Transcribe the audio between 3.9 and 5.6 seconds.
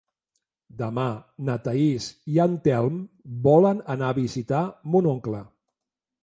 anar a visitar mon oncle.